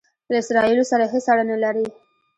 [0.29, 1.85] له اسراییلو سره هیڅ اړه نه لري.